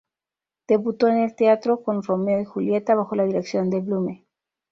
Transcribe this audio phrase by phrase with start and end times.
[0.67, 4.25] Debutó en el teatro con "Romeo y Julieta", bajo la dirección de Blume.